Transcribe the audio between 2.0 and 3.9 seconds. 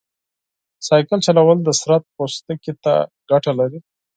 پوستکي ته ګټه لري.